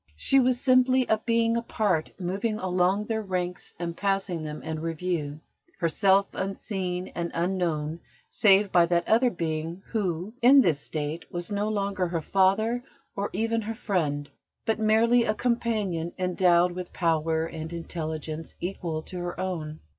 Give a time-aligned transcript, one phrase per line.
[0.15, 5.41] She was simply a being apart, moving along their ranks and passing them in review,
[5.77, 11.69] herself unseen and unknown save by that other being who, in this state, was no
[11.69, 12.83] longer her father
[13.15, 14.27] or even her friend,
[14.65, 19.81] but merely a companion endowed with power and intelligence equal to her own.